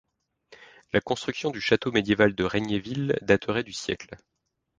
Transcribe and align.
La 0.93 0.99
construction 0.99 1.51
du 1.51 1.61
château 1.61 1.91
médiéval 1.91 2.33
de 2.33 2.43
Regnéville 2.43 3.19
daterait 3.21 3.61
du 3.61 3.71
siècle. 3.71 4.15